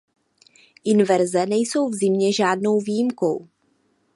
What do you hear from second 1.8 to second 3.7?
v zimě žádnou výjimkou.